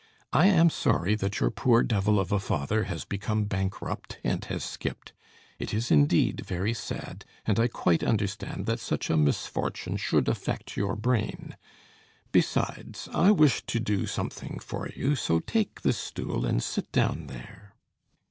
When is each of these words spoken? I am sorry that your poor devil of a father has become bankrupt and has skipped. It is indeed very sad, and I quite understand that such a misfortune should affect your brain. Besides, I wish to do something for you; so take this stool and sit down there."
I 0.33 0.47
am 0.47 0.71
sorry 0.71 1.13
that 1.17 1.39
your 1.39 1.51
poor 1.51 1.83
devil 1.83 2.19
of 2.19 2.31
a 2.31 2.39
father 2.39 2.85
has 2.85 3.05
become 3.05 3.45
bankrupt 3.45 4.17
and 4.23 4.43
has 4.45 4.63
skipped. 4.63 5.13
It 5.59 5.75
is 5.75 5.91
indeed 5.91 6.41
very 6.43 6.73
sad, 6.73 7.23
and 7.45 7.59
I 7.59 7.67
quite 7.67 8.03
understand 8.03 8.65
that 8.65 8.79
such 8.79 9.11
a 9.11 9.15
misfortune 9.15 9.97
should 9.97 10.27
affect 10.27 10.75
your 10.75 10.95
brain. 10.95 11.55
Besides, 12.31 13.09
I 13.13 13.29
wish 13.29 13.63
to 13.67 13.79
do 13.79 14.07
something 14.07 14.57
for 14.57 14.89
you; 14.95 15.15
so 15.15 15.39
take 15.39 15.81
this 15.83 15.99
stool 15.99 16.47
and 16.47 16.63
sit 16.63 16.91
down 16.91 17.27
there." 17.27 17.75